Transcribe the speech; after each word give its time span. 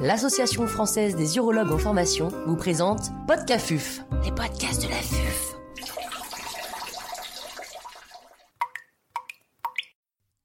l'Association 0.00 0.66
française 0.66 1.14
des 1.14 1.36
urologues 1.36 1.72
en 1.72 1.78
formation 1.78 2.28
vous 2.46 2.56
présente 2.56 3.10
Podcafuf, 3.26 4.00
les 4.24 4.32
podcasts 4.32 4.82
de 4.82 4.88
la 4.88 4.96
FUF. 4.96 5.56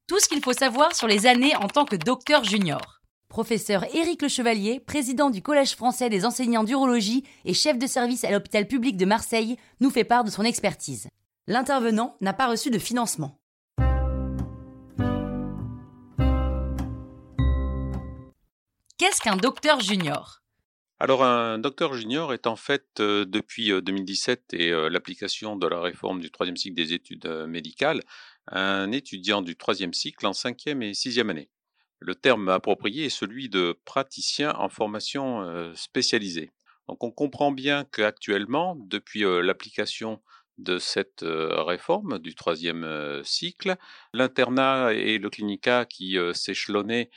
Tout 0.08 0.20
ce 0.20 0.28
qu'il 0.28 0.44
faut 0.44 0.54
savoir 0.54 0.94
sur 0.94 1.08
les 1.08 1.26
années 1.26 1.56
en 1.56 1.68
tant 1.68 1.86
que 1.86 1.96
docteur 1.96 2.44
junior. 2.44 3.00
Professeur 3.30 3.86
Éric 3.96 4.22
Le 4.22 4.28
Chevalier, 4.28 4.82
président 4.82 5.30
du 5.30 5.42
Collège 5.42 5.76
français 5.76 6.10
des 6.10 6.26
enseignants 6.26 6.66
d'urologie 6.66 7.24
et 7.46 7.54
chef 7.54 7.80
de 7.80 7.88
service 7.88 8.26
à 8.26 8.32
l'hôpital 8.32 8.68
public 8.68 8.98
de 8.98 9.06
Marseille, 9.06 9.56
nous 9.80 9.90
fait 9.90 10.04
part 10.04 10.26
de 10.26 10.32
son 10.32 10.44
expertise. 10.44 11.08
L'intervenant 11.48 12.18
n'a 12.20 12.34
pas 12.34 12.48
reçu 12.48 12.72
de 12.72 12.80
financement. 12.80 13.40
Qu'est-ce 19.06 19.22
qu'un 19.22 19.36
docteur 19.36 19.82
junior? 19.82 20.42
Alors 21.00 21.24
un 21.24 21.60
docteur 21.60 21.94
junior 21.94 22.34
est 22.34 22.48
en 22.48 22.56
fait 22.56 22.88
euh, 23.00 23.24
depuis 23.24 23.68
2017 23.70 24.40
euh, 24.40 24.58
et 24.58 24.72
euh, 24.72 24.90
l'application 24.90 25.56
de 25.56 25.68
la 25.68 25.80
réforme 25.80 26.20
du 26.20 26.32
troisième 26.32 26.58
cycle 26.58 26.74
des 26.74 26.92
études 26.92 27.28
médicales, 27.48 28.02
un 28.48 28.92
étudiant 28.92 29.44
du 29.44 29.56
troisième 29.56 29.94
cycle 29.94 30.26
en 30.26 30.34
cinquième 30.34 30.82
et 30.82 30.96
sixième 30.96 31.30
année. 31.30 31.52
Le 32.00 32.16
terme 32.16 32.50
approprié 32.50 33.06
est 33.06 33.10
celui 33.10 33.48
de 33.48 33.78
praticien 33.86 34.56
en 34.56 34.70
formation 34.70 35.72
spécialisée. 35.76 36.52
Donc 36.88 37.04
on 37.04 37.12
comprend 37.12 37.52
bien 37.52 37.86
qu'actuellement, 37.86 38.76
depuis 38.76 39.20
l'application 39.20 40.20
de 40.58 40.78
cette 40.78 41.24
réforme 41.24 42.20
du 42.20 42.36
troisième 42.36 43.22
cycle. 43.24 43.76
L'internat 44.14 44.94
et 44.94 45.18
le 45.18 45.30
clinica 45.30 45.86
qui 45.86 46.18
s'échelonnaient 46.34 47.10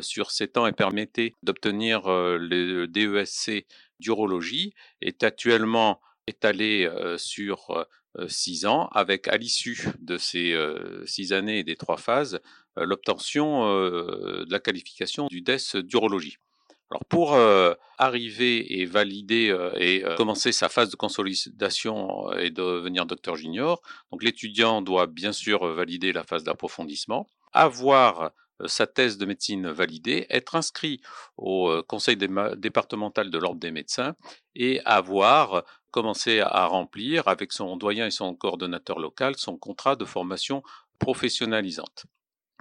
sur 0.00 0.30
sept 0.30 0.56
ans 0.56 0.66
et 0.66 0.72
permettaient 0.72 1.34
d'obtenir 1.42 2.02
le 2.06 2.86
DESC 2.86 3.66
d'urologie 4.00 4.74
est 5.00 5.22
actuellement 5.22 6.00
étalé 6.26 6.88
sur 7.16 7.86
six 8.28 8.64
ans, 8.64 8.88
avec 8.92 9.26
à 9.28 9.36
l'issue 9.36 9.88
de 9.98 10.16
ces 10.16 10.56
six 11.04 11.32
années 11.32 11.58
et 11.58 11.64
des 11.64 11.76
trois 11.76 11.96
phases, 11.96 12.40
l'obtention 12.76 13.66
de 13.66 14.50
la 14.50 14.60
qualification 14.60 15.26
du 15.26 15.42
DES 15.42 15.82
d'urologie. 15.82 16.38
Alors 16.94 17.04
pour 17.06 17.36
arriver 17.98 18.80
et 18.80 18.86
valider 18.86 19.52
et 19.74 20.04
commencer 20.16 20.52
sa 20.52 20.68
phase 20.68 20.90
de 20.90 20.96
consolidation 20.96 22.30
et 22.34 22.50
devenir 22.50 23.04
docteur 23.04 23.34
junior, 23.34 23.82
donc 24.12 24.22
l'étudiant 24.22 24.80
doit 24.80 25.08
bien 25.08 25.32
sûr 25.32 25.66
valider 25.74 26.12
la 26.12 26.22
phase 26.22 26.44
d'approfondissement, 26.44 27.26
avoir 27.52 28.30
sa 28.66 28.86
thèse 28.86 29.18
de 29.18 29.26
médecine 29.26 29.68
validée, 29.70 30.26
être 30.30 30.54
inscrit 30.54 31.00
au 31.36 31.82
conseil 31.88 32.16
départemental 32.16 33.28
de 33.28 33.38
l'ordre 33.38 33.58
des 33.58 33.72
médecins 33.72 34.14
et 34.54 34.80
avoir 34.84 35.64
commencé 35.90 36.38
à 36.42 36.66
remplir 36.66 37.26
avec 37.26 37.50
son 37.50 37.76
doyen 37.76 38.06
et 38.06 38.12
son 38.12 38.36
coordonnateur 38.36 39.00
local 39.00 39.34
son 39.36 39.56
contrat 39.56 39.96
de 39.96 40.04
formation 40.04 40.62
professionnalisante. 41.00 42.06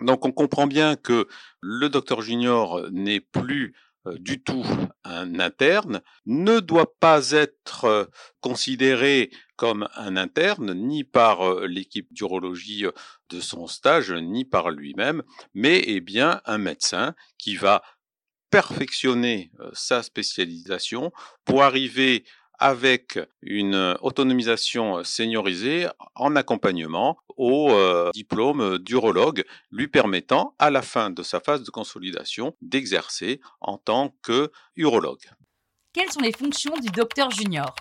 Donc 0.02 0.26
on 0.26 0.32
comprend 0.32 0.66
bien 0.66 0.96
que 0.96 1.28
le 1.62 1.88
docteur 1.88 2.22
junior 2.22 2.90
n'est 2.90 3.20
plus 3.22 3.76
du 4.06 4.44
tout 4.44 4.66
un 5.04 5.40
interne, 5.40 6.02
ne 6.26 6.60
doit 6.60 6.98
pas 7.00 7.32
être 7.32 7.86
euh, 7.86 8.06
considéré 8.42 9.32
comme 9.56 9.88
un 9.96 10.18
interne, 10.18 10.74
ni 10.74 11.04
par 11.04 11.42
euh, 11.42 11.68
l'équipe 11.68 12.12
d'urologie 12.12 12.86
de 13.30 13.40
son 13.40 13.68
stage, 13.68 14.12
ni 14.12 14.46
par 14.46 14.72
lui-même, 14.72 15.24
mais 15.54 15.80
est 15.80 16.02
bien 16.02 16.42
un 16.46 16.58
médecin 16.58 17.16
qui 17.38 17.56
va 17.56 17.82
perfectionner 18.50 19.52
sa 19.74 20.04
spécialisation 20.04 21.12
pour 21.44 21.64
arriver 21.64 22.24
avec 22.60 23.20
une 23.42 23.98
autonomisation 24.02 25.04
seniorisée 25.04 25.88
en 26.16 26.36
accompagnement 26.36 27.18
au 27.38 27.72
euh, 27.72 28.12
diplôme 28.14 28.78
d'urologue, 28.78 29.44
lui 29.72 29.88
permettant 29.88 30.56
à 30.60 30.70
la 30.70 30.82
fin 30.82 31.10
de 31.10 31.24
sa 31.24 31.40
phase 31.40 31.64
de 31.64 31.72
consolidation 31.72 32.56
d'exercer 32.62 33.42
en 33.62 33.78
tant 33.78 34.16
que 34.22 34.52
urologue. 34.76 35.30
Quelles 35.94 36.12
sont 36.12 36.22
les 36.22 36.32
fonctions 36.32 36.76
du 36.78 36.90
docteur 36.90 37.32
junior? 37.32 37.74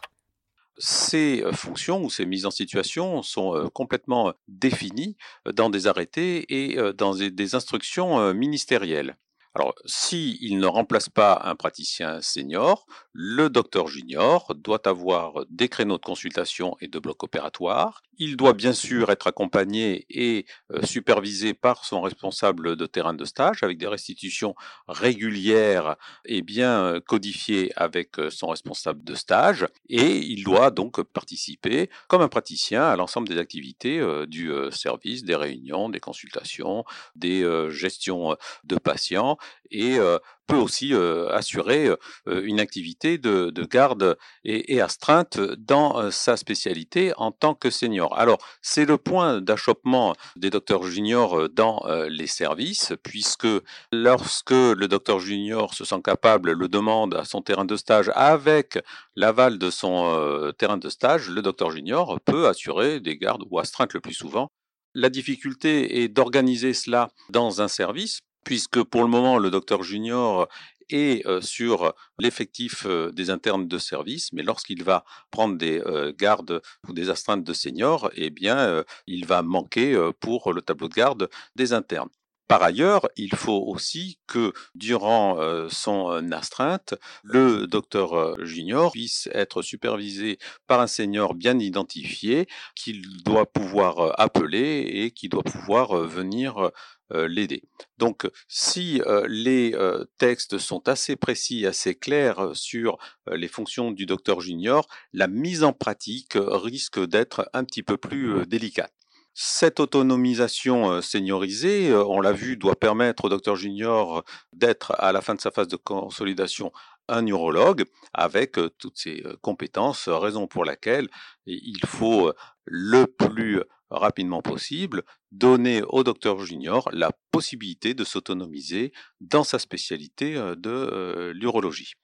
Ces 0.78 1.44
fonctions 1.52 2.02
ou 2.02 2.10
ces 2.10 2.24
mises 2.24 2.46
en 2.46 2.50
situation 2.50 3.22
sont 3.22 3.70
complètement 3.74 4.32
définies 4.48 5.16
dans 5.44 5.68
des 5.68 5.86
arrêtés 5.86 6.46
et 6.48 6.76
dans 6.94 7.14
des 7.14 7.54
instructions 7.54 8.32
ministérielles. 8.32 9.16
Alors, 9.54 9.74
s'il 9.84 10.58
ne 10.58 10.66
remplace 10.66 11.10
pas 11.10 11.42
un 11.44 11.54
praticien 11.54 12.22
senior, 12.22 12.86
le 13.12 13.50
docteur 13.50 13.86
junior 13.86 14.54
doit 14.54 14.88
avoir 14.88 15.44
des 15.50 15.68
créneaux 15.68 15.98
de 15.98 16.02
consultation 16.02 16.76
et 16.80 16.88
de 16.88 16.98
bloc 16.98 17.22
opératoire. 17.22 18.02
Il 18.24 18.36
doit 18.36 18.52
bien 18.52 18.72
sûr 18.72 19.10
être 19.10 19.26
accompagné 19.26 20.06
et 20.08 20.46
euh, 20.70 20.80
supervisé 20.84 21.54
par 21.54 21.84
son 21.84 22.00
responsable 22.00 22.76
de 22.76 22.86
terrain 22.86 23.14
de 23.14 23.24
stage 23.24 23.64
avec 23.64 23.78
des 23.78 23.88
restitutions 23.88 24.54
régulières 24.86 25.96
et 26.24 26.42
bien 26.42 26.84
euh, 26.84 27.00
codifiées 27.00 27.72
avec 27.74 28.20
euh, 28.20 28.30
son 28.30 28.46
responsable 28.46 29.02
de 29.02 29.16
stage. 29.16 29.66
Et 29.88 30.18
il 30.18 30.44
doit 30.44 30.70
donc 30.70 31.02
participer 31.02 31.90
comme 32.06 32.22
un 32.22 32.28
praticien 32.28 32.84
à 32.84 32.94
l'ensemble 32.94 33.26
des 33.28 33.38
activités 33.38 34.00
du 34.28 34.52
service, 34.70 35.24
des 35.24 35.34
réunions, 35.34 35.88
des 35.88 35.98
consultations, 35.98 36.84
des 37.16 37.44
gestions 37.70 38.36
de 38.62 38.76
patients 38.76 39.36
et 39.72 39.98
peut 40.46 40.56
aussi 40.56 40.92
assurer 41.30 41.90
une 42.26 42.60
activité 42.60 43.18
de, 43.18 43.64
garde 43.64 44.16
et, 44.44 44.80
astreinte 44.80 45.40
dans 45.40 46.10
sa 46.10 46.36
spécialité 46.36 47.12
en 47.16 47.32
tant 47.32 47.54
que 47.54 47.70
senior. 47.70 48.18
Alors, 48.18 48.38
c'est 48.60 48.84
le 48.84 48.98
point 48.98 49.40
d'achoppement 49.40 50.14
des 50.36 50.50
docteurs 50.50 50.84
juniors 50.84 51.48
dans 51.48 51.82
les 52.08 52.26
services, 52.26 52.92
puisque 53.02 53.48
lorsque 53.92 54.50
le 54.50 54.86
docteur 54.86 55.20
junior 55.20 55.74
se 55.74 55.84
sent 55.84 56.02
capable, 56.02 56.52
le 56.52 56.68
demande 56.68 57.14
à 57.14 57.24
son 57.24 57.42
terrain 57.42 57.64
de 57.64 57.76
stage 57.76 58.10
avec 58.14 58.78
l'aval 59.16 59.58
de 59.58 59.70
son 59.70 60.52
terrain 60.58 60.78
de 60.78 60.88
stage, 60.88 61.28
le 61.28 61.42
docteur 61.42 61.70
junior 61.70 62.20
peut 62.24 62.46
assurer 62.46 63.00
des 63.00 63.16
gardes 63.16 63.44
ou 63.50 63.58
astreintes 63.58 63.94
le 63.94 64.00
plus 64.00 64.14
souvent 64.14 64.48
la 64.94 65.08
difficulté 65.08 66.02
est 66.02 66.08
d'organiser 66.08 66.74
cela 66.74 67.08
dans 67.30 67.62
un 67.62 67.68
service 67.68 68.20
puisque 68.44 68.82
pour 68.82 69.02
le 69.02 69.08
moment, 69.08 69.38
le 69.38 69.50
docteur 69.50 69.82
junior 69.82 70.48
est 70.90 71.22
sur 71.40 71.94
l'effectif 72.18 72.86
des 72.86 73.30
internes 73.30 73.66
de 73.66 73.78
service, 73.78 74.32
mais 74.32 74.42
lorsqu'il 74.42 74.82
va 74.84 75.04
prendre 75.30 75.56
des 75.56 75.82
gardes 76.18 76.60
ou 76.88 76.92
des 76.92 77.08
astreintes 77.08 77.44
de 77.44 77.52
seniors, 77.52 78.10
eh 78.14 78.30
bien, 78.30 78.84
il 79.06 79.24
va 79.26 79.42
manquer 79.42 79.96
pour 80.20 80.52
le 80.52 80.60
tableau 80.60 80.88
de 80.88 80.94
garde 80.94 81.30
des 81.56 81.72
internes. 81.72 82.10
Par 82.48 82.62
ailleurs, 82.62 83.08
il 83.16 83.34
faut 83.34 83.64
aussi 83.66 84.18
que 84.26 84.52
durant 84.74 85.38
son 85.70 86.32
astreinte, 86.32 86.94
le 87.22 87.66
docteur 87.66 88.44
junior 88.44 88.92
puisse 88.92 89.28
être 89.32 89.62
supervisé 89.62 90.38
par 90.66 90.80
un 90.80 90.86
senior 90.86 91.34
bien 91.34 91.58
identifié 91.58 92.46
qu'il 92.74 93.22
doit 93.24 93.46
pouvoir 93.46 94.20
appeler 94.20 94.82
et 94.86 95.10
qui 95.12 95.30
doit 95.30 95.42
pouvoir 95.42 95.96
venir 95.96 96.72
euh, 97.14 97.28
l'aider. 97.28 97.62
Donc, 97.98 98.30
si 98.48 99.02
euh, 99.02 99.26
les 99.28 99.74
euh, 99.74 100.04
textes 100.16 100.56
sont 100.56 100.88
assez 100.88 101.14
précis, 101.16 101.66
assez 101.66 101.94
clairs 101.94 102.52
sur 102.54 102.96
les 103.30 103.48
fonctions 103.48 103.90
du 103.90 104.06
docteur 104.06 104.40
junior, 104.40 104.86
la 105.12 105.28
mise 105.28 105.62
en 105.62 105.72
pratique 105.72 106.36
risque 106.36 107.04
d'être 107.04 107.50
un 107.52 107.64
petit 107.64 107.82
peu 107.82 107.98
plus 107.98 108.46
délicate. 108.46 108.94
Cette 109.34 109.80
autonomisation 109.80 111.00
seniorisée, 111.00 111.94
on 111.94 112.20
l'a 112.20 112.32
vu, 112.32 112.56
doit 112.56 112.76
permettre 112.76 113.24
au 113.24 113.28
docteur 113.30 113.56
junior 113.56 114.24
d'être 114.52 114.94
à 114.98 115.12
la 115.12 115.22
fin 115.22 115.34
de 115.34 115.40
sa 115.40 115.50
phase 115.50 115.68
de 115.68 115.76
consolidation 115.76 116.70
un 117.08 117.22
neurologue 117.22 117.84
avec 118.12 118.58
toutes 118.78 118.98
ses 118.98 119.24
compétences, 119.40 120.08
raison 120.08 120.46
pour 120.46 120.64
laquelle 120.64 121.08
il 121.46 121.80
faut 121.86 122.32
le 122.64 123.06
plus 123.06 123.62
rapidement 123.90 124.42
possible 124.42 125.02
donner 125.30 125.82
au 125.88 126.04
docteur 126.04 126.38
junior 126.40 126.88
la 126.92 127.10
possibilité 127.30 127.94
de 127.94 128.04
s'autonomiser 128.04 128.92
dans 129.20 129.44
sa 129.44 129.58
spécialité 129.58 130.34
de 130.34 131.32
l'urologie. 131.34 131.94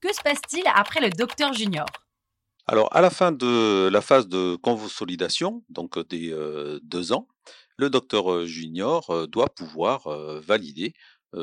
Que 0.00 0.14
se 0.14 0.20
passe-t-il 0.20 0.64
après 0.74 1.00
le 1.00 1.10
docteur 1.10 1.52
junior? 1.52 1.86
Alors, 2.66 2.88
à 2.94 3.00
la 3.00 3.10
fin 3.10 3.30
de 3.32 3.88
la 3.88 4.00
phase 4.00 4.28
de 4.28 4.56
consolidation, 4.56 5.64
donc 5.68 5.98
des 6.08 6.34
deux 6.82 7.12
ans, 7.12 7.28
le 7.78 7.90
docteur 7.90 8.44
junior 8.44 9.28
doit 9.28 9.48
pouvoir 9.54 10.08
valider 10.40 10.92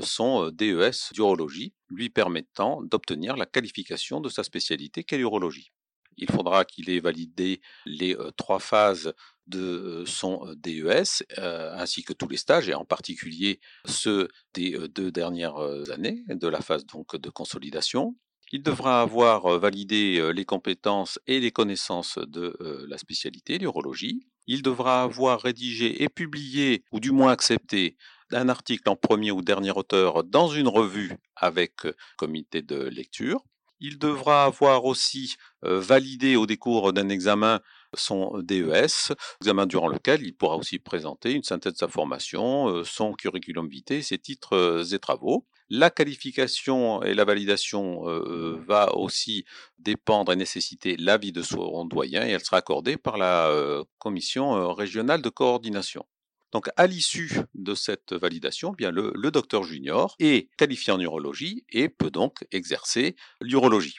son 0.01 0.49
DES 0.51 1.13
d'urologie, 1.13 1.73
lui 1.89 2.09
permettant 2.09 2.81
d'obtenir 2.81 3.37
la 3.37 3.45
qualification 3.45 4.19
de 4.19 4.29
sa 4.29 4.43
spécialité 4.43 5.03
qu'est 5.03 5.17
l'urologie. 5.17 5.71
Il 6.17 6.29
faudra 6.29 6.65
qu'il 6.65 6.89
ait 6.89 6.99
validé 6.99 7.61
les 7.85 8.15
trois 8.37 8.59
phases 8.59 9.13
de 9.47 10.03
son 10.05 10.53
DES, 10.57 11.23
ainsi 11.37 12.03
que 12.03 12.13
tous 12.13 12.27
les 12.27 12.37
stages, 12.37 12.67
et 12.67 12.73
en 12.73 12.85
particulier 12.85 13.61
ceux 13.85 14.27
des 14.53 14.77
deux 14.89 15.11
dernières 15.11 15.57
années 15.89 16.23
de 16.27 16.47
la 16.47 16.61
phase 16.61 16.85
donc 16.85 17.15
de 17.15 17.29
consolidation. 17.29 18.15
Il 18.55 18.61
devra 18.61 19.01
avoir 19.01 19.57
validé 19.57 20.31
les 20.31 20.45
compétences 20.45 21.19
et 21.25 21.39
les 21.39 21.49
connaissances 21.49 22.19
de 22.19 22.55
la 22.87 22.99
spécialité, 22.99 23.57
l'urologie. 23.57 24.27
Il 24.45 24.61
devra 24.61 25.01
avoir 25.01 25.41
rédigé 25.41 26.03
et 26.03 26.07
publié, 26.07 26.83
ou 26.91 26.99
du 26.99 27.09
moins 27.09 27.31
accepté, 27.31 27.97
un 28.31 28.49
article 28.49 28.87
en 28.89 28.95
premier 28.95 29.31
ou 29.31 29.41
dernier 29.41 29.71
auteur 29.71 30.23
dans 30.23 30.49
une 30.49 30.67
revue 30.67 31.13
avec 31.35 31.73
comité 32.15 32.61
de 32.61 32.75
lecture. 32.75 33.41
Il 33.79 33.97
devra 33.97 34.43
avoir 34.43 34.85
aussi 34.85 35.35
validé 35.63 36.35
au 36.35 36.45
décours 36.45 36.93
d'un 36.93 37.09
examen 37.09 37.59
son 37.95 38.37
DES, 38.37 39.13
examen 39.41 39.65
durant 39.65 39.87
lequel 39.87 40.21
il 40.21 40.35
pourra 40.35 40.57
aussi 40.57 40.77
présenter 40.77 41.31
une 41.31 41.43
synthèse 41.43 41.73
de 41.73 41.77
sa 41.79 41.87
formation, 41.87 42.83
son 42.83 43.13
curriculum 43.13 43.67
vitae, 43.67 44.03
ses 44.03 44.19
titres 44.19 44.85
et 44.93 44.99
travaux. 44.99 45.47
La 45.69 45.89
qualification 45.89 47.01
et 47.03 47.13
la 47.13 47.25
validation 47.25 48.07
euh, 48.07 48.23
euh, 48.27 48.63
va 48.67 48.95
aussi 48.95 49.45
dépendre 49.79 50.31
et 50.31 50.35
nécessiter 50.35 50.97
l'avis 50.97 51.31
de 51.31 51.41
son 51.41 51.85
doyen 51.85 52.25
et 52.25 52.31
elle 52.31 52.43
sera 52.43 52.57
accordée 52.57 52.97
par 52.97 53.17
la 53.17 53.47
euh, 53.47 53.83
commission 53.97 54.73
régionale 54.73 55.21
de 55.21 55.29
coordination. 55.29 56.05
Donc, 56.51 56.69
à 56.77 56.85
l'issue 56.85 57.39
de 57.55 57.73
cette 57.73 58.13
validation, 58.13 58.73
eh 58.73 58.75
bien 58.75 58.91
le, 58.91 59.31
docteur 59.31 59.63
junior 59.63 60.15
est 60.19 60.49
qualifié 60.57 60.93
en 60.93 60.99
urologie 60.99 61.65
et 61.69 61.89
peut 61.89 62.11
donc 62.11 62.45
exercer 62.51 63.15
l'urologie. 63.41 63.97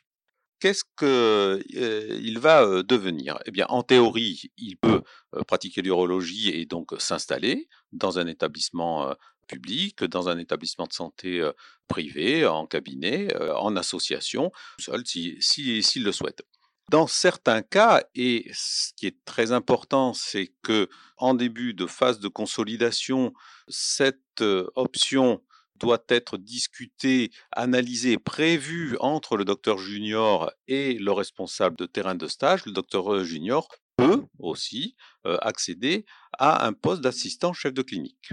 Qu'est-ce 0.61 0.85
qu'il 0.97 2.39
va 2.39 2.83
devenir? 2.85 3.39
Eh 3.47 3.51
bien, 3.51 3.67
en 3.69 3.83
théorie, 3.83 4.53
il 4.57 4.77
peut 4.77 5.03
pratiquer 5.49 5.83
l'urologie 5.83 6.51
et 6.51 6.65
donc 6.65 6.93
s'installer 6.99 7.69
dans 7.93 8.21
un 8.21 8.29
établissement 8.29 9.13
public, 9.47 10.05
dans 10.05 10.29
un 10.29 10.39
établissement 10.39 10.87
de 10.87 10.93
santé 10.93 11.49
privé, 11.89 12.47
en 12.47 12.67
cabinet, 12.67 13.35
en 13.57 13.77
association, 13.77 14.51
seul 14.79 15.07
s'il 15.07 15.43
si, 15.43 16.01
le 16.01 16.13
souhaite. 16.13 16.43
Dans 16.91 17.07
certains 17.07 17.63
cas, 17.63 18.03
et 18.15 18.51
ce 18.53 18.93
qui 18.95 19.07
est 19.07 19.25
très 19.25 19.53
important, 19.53 20.13
c'est 20.13 20.53
que 20.63 20.89
en 21.17 21.35
début 21.35 21.73
de 21.73 21.87
phase 21.87 22.21
de 22.21 22.29
consolidation, 22.29 23.33
cette 23.69 24.43
option 24.75 25.43
doit 25.77 26.05
être 26.09 26.37
discutée, 26.37 27.31
analysée, 27.53 28.19
prévue 28.19 28.97
entre 29.01 29.37
le 29.37 29.45
docteur 29.45 29.79
junior 29.79 30.53
et 30.69 30.95
le 30.99 31.11
responsable 31.13 31.77
de 31.77 31.87
terrain 31.87 32.15
de 32.15 32.27
stage. 32.27 32.67
Le 32.67 32.73
docteur 32.73 33.25
junior 33.25 33.67
peut 33.97 34.23
aussi 34.39 34.95
accéder 35.25 36.05
à 36.39 36.67
un 36.67 36.73
poste 36.73 37.01
d'assistant 37.01 37.53
chef 37.53 37.73
de 37.73 37.83
clinique. 37.83 38.33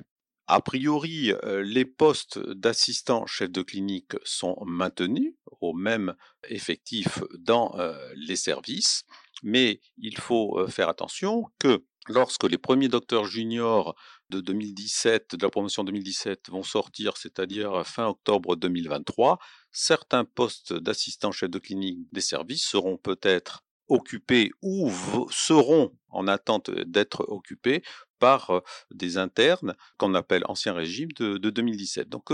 A 0.53 0.59
priori, 0.59 1.31
les 1.63 1.85
postes 1.85 2.37
d'assistants 2.37 3.25
chef 3.25 3.49
de 3.49 3.61
clinique 3.61 4.17
sont 4.25 4.57
maintenus 4.65 5.33
au 5.61 5.71
même 5.71 6.13
effectif 6.49 7.23
dans 7.39 7.73
les 8.15 8.35
services, 8.35 9.05
mais 9.43 9.79
il 9.97 10.17
faut 10.17 10.67
faire 10.67 10.89
attention 10.89 11.45
que 11.57 11.85
lorsque 12.09 12.43
les 12.43 12.57
premiers 12.57 12.89
docteurs 12.89 13.23
juniors 13.23 13.95
de 14.29 14.41
2017, 14.41 15.37
de 15.37 15.45
la 15.45 15.49
promotion 15.49 15.85
2017 15.85 16.49
vont 16.49 16.63
sortir, 16.63 17.15
c'est-à-dire 17.15 17.87
fin 17.87 18.07
octobre 18.07 18.57
2023, 18.57 19.39
certains 19.71 20.25
postes 20.25 20.73
d'assistants 20.73 21.31
chef 21.31 21.49
de 21.49 21.59
clinique 21.59 21.99
des 22.11 22.19
services 22.19 22.65
seront 22.65 22.97
peut-être 22.97 23.63
occupés 23.87 24.51
ou 24.61 24.91
seront 25.31 25.97
en 26.09 26.27
attente 26.27 26.71
d'être 26.71 27.23
occupés 27.29 27.83
par 28.21 28.61
des 28.91 29.17
internes 29.17 29.75
qu'on 29.97 30.13
appelle 30.13 30.43
ancien 30.47 30.73
régime 30.73 31.11
de, 31.17 31.37
2017. 31.37 32.07
Donc 32.07 32.29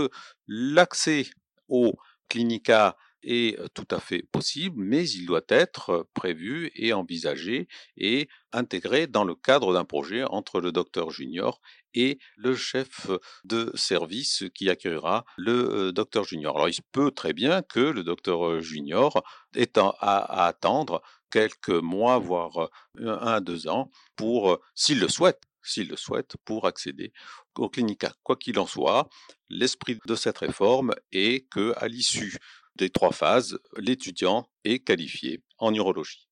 l'accès 0.46 1.26
aux 1.68 1.94
clinicas 2.28 2.94
est 3.22 3.58
tout 3.74 3.88
à 3.90 3.98
fait 3.98 4.22
possible, 4.30 4.76
mais 4.80 5.08
il 5.08 5.26
doit 5.26 5.48
être 5.48 6.06
prévu 6.14 6.70
et 6.74 6.92
envisagé 6.92 7.66
et 7.96 8.28
intégré 8.52 9.06
dans 9.06 9.24
le 9.24 9.34
cadre 9.34 9.72
d'un 9.72 9.84
projet 9.84 10.22
entre 10.24 10.60
le 10.60 10.70
docteur 10.70 11.10
junior 11.10 11.60
et 11.94 12.18
le 12.36 12.54
chef 12.54 13.10
de 13.44 13.72
service 13.74 14.44
qui 14.54 14.70
accueillera 14.70 15.24
le 15.36 15.90
docteur 15.90 16.24
junior. 16.24 16.56
Alors 16.56 16.68
il 16.68 16.82
peut 16.92 17.10
très 17.10 17.32
bien 17.32 17.62
que 17.62 17.80
le 17.80 18.04
docteur 18.04 18.60
junior 18.60 19.24
ait 19.56 19.78
à, 19.78 20.46
attendre 20.46 21.02
quelques 21.30 21.70
mois, 21.70 22.18
voire 22.18 22.70
un 22.98 23.40
deux 23.40 23.68
ans, 23.68 23.90
pour, 24.16 24.58
s'il 24.74 25.00
le 25.00 25.08
souhaite, 25.08 25.42
s'il 25.68 25.88
le 25.88 25.96
souhaite, 25.96 26.36
pour 26.44 26.66
accéder 26.66 27.12
au 27.56 27.68
clinica. 27.68 28.12
Quoi 28.22 28.36
qu'il 28.36 28.58
en 28.58 28.66
soit, 28.66 29.08
l'esprit 29.48 29.98
de 30.06 30.14
cette 30.14 30.38
réforme 30.38 30.94
est 31.12 31.48
que, 31.48 31.74
à 31.76 31.88
l'issue 31.88 32.36
des 32.76 32.90
trois 32.90 33.12
phases, 33.12 33.58
l'étudiant 33.76 34.48
est 34.64 34.78
qualifié 34.78 35.42
en 35.58 35.74
urologie. 35.74 36.28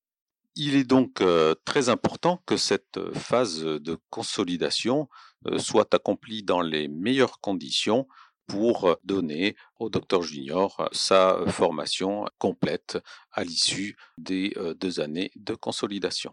Il 0.54 0.74
est 0.74 0.84
donc 0.84 1.20
euh, 1.20 1.54
très 1.64 1.90
important 1.90 2.42
que 2.46 2.56
cette 2.56 2.98
phase 3.12 3.60
de 3.60 3.98
consolidation 4.08 5.08
euh, 5.46 5.58
soit 5.58 5.92
accomplie 5.92 6.42
dans 6.42 6.62
les 6.62 6.88
meilleures 6.88 7.40
conditions 7.40 8.06
pour 8.46 8.96
donner 9.04 9.56
au 9.78 9.90
docteur 9.90 10.22
junior 10.22 10.88
sa 10.92 11.44
formation 11.48 12.24
complète 12.38 12.98
à 13.32 13.44
l'issue 13.44 13.96
des 14.18 14.52
euh, 14.56 14.72
deux 14.74 15.00
années 15.00 15.30
de 15.36 15.54
consolidation. 15.54 16.32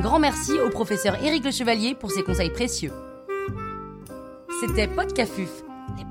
Grand 0.00 0.18
merci 0.18 0.52
au 0.58 0.70
professeur 0.70 1.22
Éric 1.22 1.44
Le 1.44 1.50
Chevalier 1.50 1.94
pour 1.94 2.10
ses 2.10 2.22
conseils 2.22 2.50
précieux. 2.50 2.92
C'était 4.60 4.88
Podcafuf, 4.88 5.50
les 5.98 6.04